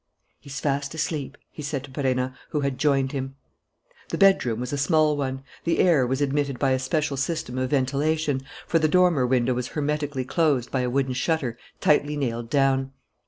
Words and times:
"He's 0.39 0.59
fast 0.59 0.95
asleep," 0.95 1.37
he 1.51 1.61
said 1.61 1.83
to 1.83 1.91
Perenna, 1.91 2.33
who 2.49 2.61
had 2.61 2.79
joined 2.79 3.11
him. 3.11 3.35
The 4.09 4.17
bedroom 4.17 4.59
was 4.59 4.73
a 4.73 4.77
small 4.79 5.15
one. 5.15 5.43
The 5.63 5.77
air 5.77 6.07
was 6.07 6.21
admitted 6.21 6.57
by 6.57 6.71
a 6.71 6.79
special 6.79 7.17
system 7.17 7.59
of 7.59 7.69
ventilation, 7.69 8.41
for 8.65 8.79
the 8.79 8.87
dormer 8.87 9.27
window 9.27 9.53
was 9.53 9.67
hermetically 9.67 10.25
closed 10.25 10.71
by 10.71 10.81
a 10.81 10.89
wooden 10.89 11.13
shutter 11.13 11.55
tightly 11.81 12.17
nailed 12.17 12.49
down. 12.49 12.93